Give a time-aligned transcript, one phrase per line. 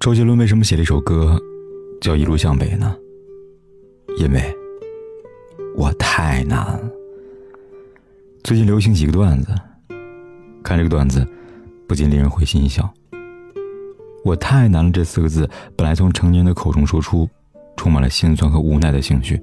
[0.00, 1.38] 周杰伦为什么写了一首歌
[2.00, 2.96] 叫《一路向北》呢？
[4.16, 4.42] 因为
[5.76, 6.90] 我太难了。
[8.42, 9.52] 最近流行几个段子，
[10.64, 11.22] 看这个段子，
[11.86, 12.90] 不禁令人会心一笑。
[14.24, 15.46] 我太难了这四个字，
[15.76, 17.28] 本来从成年的口中说出，
[17.76, 19.38] 充满了心酸和无奈的情绪，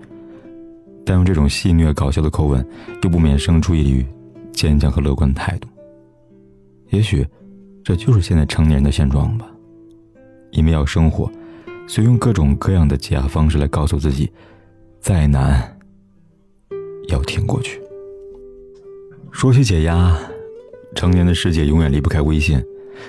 [1.05, 2.67] 但用这种戏谑搞笑的口吻，
[3.03, 4.03] 又不免生出一缕
[4.53, 5.67] 坚强和乐观的态度。
[6.89, 7.23] 也许，
[7.83, 9.47] 这就是现在成年人的现状吧。
[10.51, 11.29] 因为要生活，
[11.87, 14.31] 所以用各种各样的解压方式来告诉自己，
[14.99, 15.77] 再难
[17.09, 17.81] 要挺过去。
[19.31, 20.17] 说起解压，
[20.95, 22.63] 成年的世界永远离不开微信，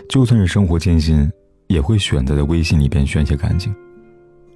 [0.08, 1.30] 就算是生活艰辛，
[1.68, 3.74] 也会选择在微信里边宣泄感情。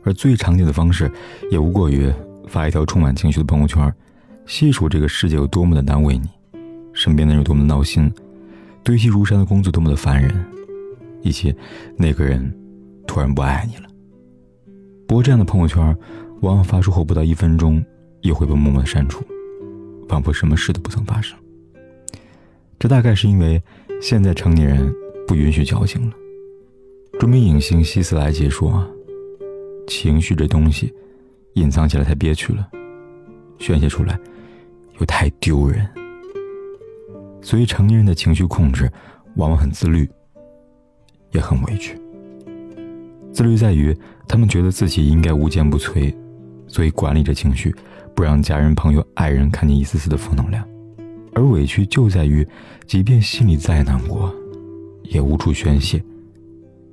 [0.04, 1.10] 而最常见的方式，
[1.50, 2.12] 也无过于
[2.46, 3.90] 发一条充满情绪的朋友圈，
[4.44, 6.28] 细数这个世界有多么的难为你，
[6.92, 8.12] 身边的人有多么的闹心，
[8.82, 10.44] 堆积如山的工作多么的烦人，
[11.22, 11.54] 以及
[11.96, 12.52] 那个人。
[13.12, 13.86] 突然不爱你了。
[15.06, 15.84] 不过这样的朋友圈，
[16.40, 17.84] 往往发出后不到一分钟，
[18.22, 19.22] 又会被默默的删除，
[20.08, 21.38] 仿佛什么事都不曾发生。
[22.78, 23.62] 这大概是因为
[24.00, 24.90] 现在成年人
[25.28, 26.16] 不允许矫情了。
[27.20, 28.82] 著名影星希斯莱杰说
[29.86, 30.90] ：“情绪这东西，
[31.52, 32.66] 隐藏起来太憋屈了，
[33.58, 34.18] 宣泄出来
[34.98, 35.86] 又太丢人。
[37.42, 38.90] 所以成年人的情绪控制，
[39.36, 40.10] 往往很自律，
[41.32, 41.94] 也很委屈。”
[43.32, 43.96] 自律在于，
[44.28, 46.14] 他们觉得自己应该无坚不摧，
[46.68, 47.74] 所以管理着情绪，
[48.14, 50.62] 不让家人、朋友、爱人看见一丝丝的负能量；
[51.34, 52.46] 而委屈就在于，
[52.86, 54.32] 即便心里再难过，
[55.04, 56.02] 也无处宣泄，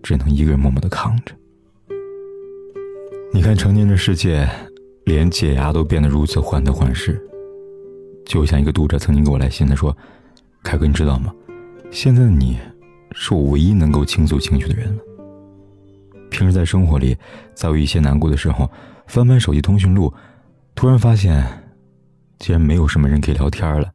[0.01, 1.35] 只能一个人默默的扛着。
[3.33, 4.49] 你看，成年的世界，
[5.03, 7.21] 连解压都变得如此患得患失。
[8.25, 9.95] 就像一个读者曾经给我来信的说
[10.63, 11.33] ：“凯哥，你知道吗？
[11.91, 12.57] 现在的你，
[13.11, 15.03] 是我唯一能够倾诉情绪的人了。”
[16.29, 17.17] 平时在生活里，
[17.53, 18.69] 在有一些难过的时候，
[19.07, 20.13] 翻翻手机通讯录，
[20.75, 21.45] 突然发现，
[22.37, 23.91] 竟然没有什么人可以聊天了。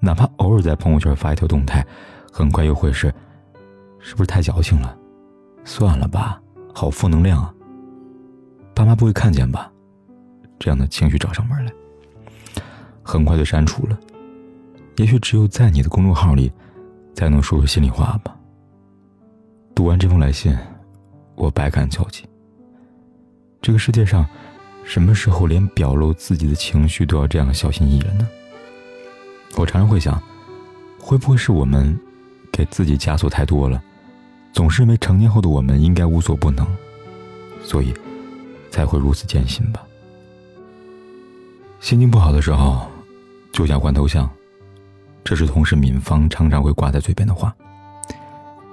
[0.00, 1.84] 哪怕偶尔在朋友圈发一条动态，
[2.32, 3.12] 很快又会是，
[3.98, 4.96] 是不是太矫情了？
[5.64, 6.40] 算了吧，
[6.74, 7.54] 好负能量啊！
[8.74, 9.70] 爸妈不会看见吧？
[10.58, 11.72] 这样的情绪找上门来，
[13.02, 13.98] 很快就删除了。
[14.96, 16.52] 也许只有在你的公众号里，
[17.14, 18.36] 才能说出心里话吧。
[19.74, 20.56] 读完这封来信。
[21.38, 22.24] 我百感交集。
[23.62, 24.26] 这个世界上，
[24.84, 28.28] 什么时候连表露自己的情绪都要这样小心翼翼了呢？
[29.54, 30.20] 我常常会想，
[30.98, 31.96] 会不会是我们
[32.50, 33.80] 给自己枷锁太多了，
[34.52, 36.66] 总是认为成年后的我们应该无所不能，
[37.62, 37.94] 所以
[38.68, 39.86] 才会如此艰辛吧？
[41.78, 42.84] 心情不好的时候，
[43.52, 44.28] 就想换头像，
[45.22, 47.54] 这是同事敏芳常常会挂在嘴边的话。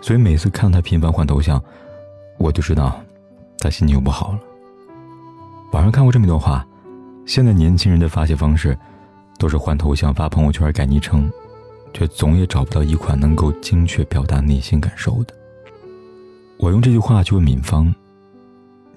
[0.01, 1.63] 所以每次看到他频繁换头像。
[2.37, 3.01] 我就知道，
[3.59, 4.39] 他心情又不好了。
[5.71, 6.65] 网上看过这么一段话：
[7.25, 8.77] 现在年轻人的发泄方式，
[9.39, 11.29] 都是换头像、发朋友圈、改昵称，
[11.93, 15.33] 却总也找不到一款能够精确表达内心感受的。
[16.57, 17.93] 我用这句话去问敏芳：“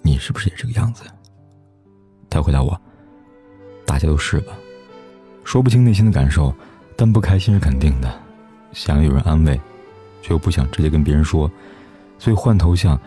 [0.03, 1.04] 你是不是也这个样子？”
[2.31, 2.78] 他回答我
[3.87, 4.53] ：“大家都是吧，
[5.43, 6.54] 说不清内心的感受，
[6.97, 8.12] 但不开心是肯定的，
[8.72, 9.59] 想要有人安慰，
[10.22, 11.50] 却又不想直接跟别人说，
[12.19, 12.98] 所以换头像。”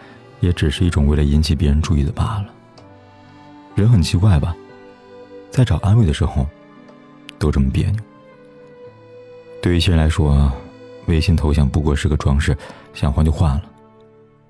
[0.41, 2.46] 也只是一种为了引起别人注意的罢了。
[3.74, 4.53] 人很奇怪吧，
[5.50, 6.46] 在找安慰的时候，
[7.40, 8.02] 都这么别扭。
[9.61, 10.52] 对于一些人来说，
[11.05, 12.58] 微信头像不过是个装饰，
[12.93, 13.61] 想换就换了；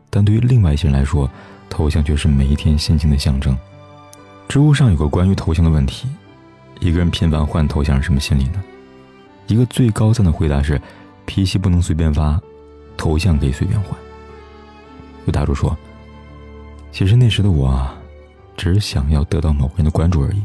[0.09, 1.29] 但对于另外一些人来说，
[1.69, 3.55] 头像却是每一天心情的象征。
[4.47, 6.07] 知乎上有个关于头像的问题：
[6.79, 8.63] 一个人频繁换头像是什么心理呢？
[9.47, 10.81] 一个最高赞的回答是：
[11.25, 12.41] 脾气不能随便发，
[12.97, 13.97] 头像可以随便换。
[15.25, 15.77] 又打住说
[16.91, 17.97] ：“其实那时的我啊，
[18.57, 20.43] 只是想要得到某个人的关注而已。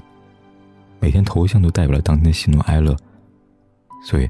[0.98, 2.96] 每天头像都代表了当天的喜怒哀乐，
[4.04, 4.28] 所以，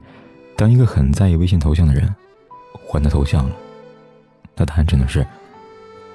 [0.56, 2.12] 当一个很在意微信头像的人
[2.72, 3.54] 换他头像了，
[4.56, 5.26] 那答案只能是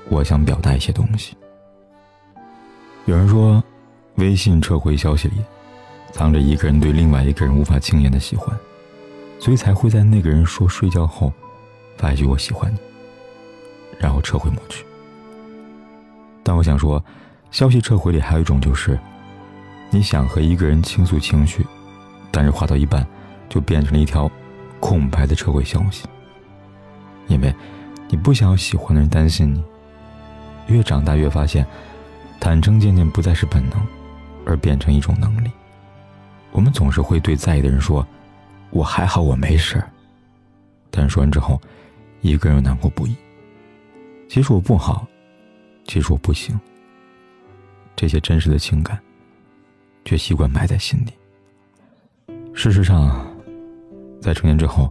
[0.10, 1.36] 我想表达一些东西。
[3.06, 3.64] 有人说，
[4.16, 5.36] 微信撤回消息里，
[6.12, 8.56] 藏着一个人对另外一个人无法轻言的喜欢，
[9.40, 11.32] 所以才会在那个人说睡觉后
[11.98, 12.78] 发一句“我喜欢你”，
[14.02, 14.84] 然后撤回抹去。
[16.44, 17.04] 但我想说，
[17.52, 19.00] 消息撤回里还有一种就是，
[19.92, 21.66] 你想和一个人倾诉情绪，
[22.32, 23.06] 但是话到一半
[23.48, 24.30] 就变成了一条
[24.80, 26.06] 空白的撤回消息，
[27.28, 27.54] 因为
[28.10, 29.64] 你不想要喜欢的人担心你。
[30.68, 31.66] 越长大越发现，
[32.40, 33.80] 坦诚渐渐不再是本能，
[34.46, 35.52] 而变成一种能力。
[36.52, 38.06] 我们总是会对在意的人说
[38.72, 39.84] ：“我还好，我没事。”
[40.90, 41.60] 但说完之后，
[42.22, 43.16] 一个人又难过不已。
[44.32, 45.06] 其实我不好，
[45.84, 46.58] 其实我不行。
[47.98, 48.98] 这些真实的情感，
[50.06, 51.12] 却习惯埋在心里。
[52.54, 53.28] 事实上，
[54.22, 54.90] 在成年之后，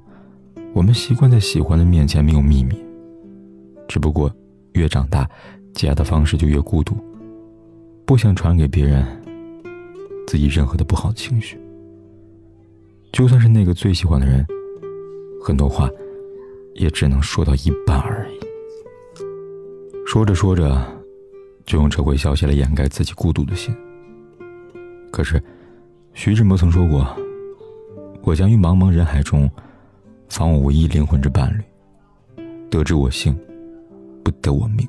[0.75, 2.85] 我们习惯在喜欢的面前没有秘密。
[3.89, 4.31] 只不过，
[4.75, 5.27] 越长大，
[5.73, 6.95] 解压的方式就越孤独，
[8.05, 9.07] 不想传给别人。
[10.27, 11.59] 自己任何的不好的情绪，
[13.11, 14.47] 就算是那个最喜欢的人，
[15.43, 15.89] 很多话
[16.75, 18.40] 也只能说到一半而已。
[20.13, 20.85] 说着说着，
[21.65, 23.73] 就用撤回消息来掩盖自己孤独的心。
[25.13, 25.41] 可是，
[26.15, 27.07] 徐志摩曾说过
[28.23, 29.49] ：“我将于茫茫人海中，
[30.29, 32.43] 访我唯一灵魂之伴侣。
[32.69, 33.39] 得之我幸，
[34.25, 34.85] 不得我命。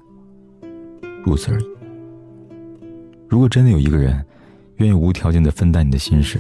[1.23, 1.65] 如此而已。”
[3.29, 4.25] 如果真的有一个人，
[4.77, 6.39] 愿意无条件的分担你的心事，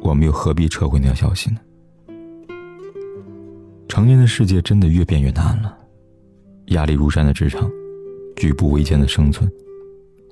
[0.00, 1.60] 我们又何必撤回那条消息呢？
[3.88, 5.74] 成年的世界真的越变越难了，
[6.66, 7.66] 压力如山的职场，
[8.38, 9.50] 举步维艰的生存，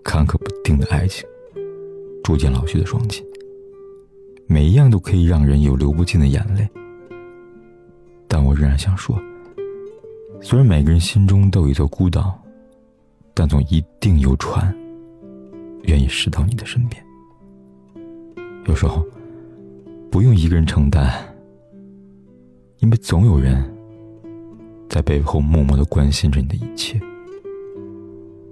[0.04, 1.26] 坎坷不定的爱情，
[2.22, 3.26] 逐渐老去的双亲，
[4.46, 6.68] 每一样都可以让人有流不尽的眼泪。
[8.28, 9.20] 但我仍然想说，
[10.40, 12.40] 虽然每个人心中都有一座孤岛，
[13.34, 14.72] 但总一定有船，
[15.82, 17.04] 愿意驶到你的身边。
[18.66, 19.04] 有时候，
[20.12, 21.12] 不用一个人承担，
[22.78, 23.68] 因为总有人
[24.88, 27.00] 在背后默默的关心着你的一切。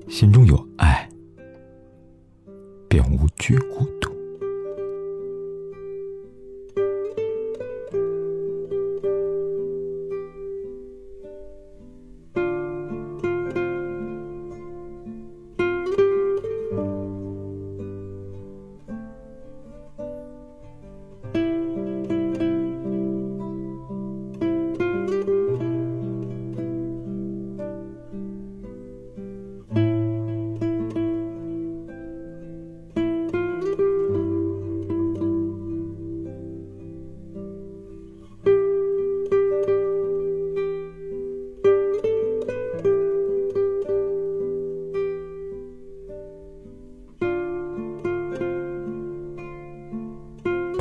[0.09, 1.09] 心中有爱，
[2.89, 4.04] 便无惧孤独。